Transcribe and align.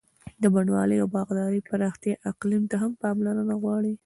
د 0.41 0.43
بڼوالۍ 0.53 0.97
او 1.03 1.07
باغدارۍ 1.15 1.59
پراختیا 1.69 2.15
اقلیم 2.31 2.63
ته 2.71 2.75
هم 2.83 2.91
پاملرنه 3.01 3.55
غواړي. 3.63 3.93